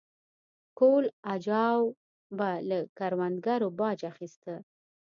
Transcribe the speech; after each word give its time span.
کهول 0.77 1.05
اجاو 1.33 1.83
به 2.37 2.49
له 2.69 2.77
کروندګرو 2.97 3.69
باج 3.79 3.99
اخیسته 4.11 4.53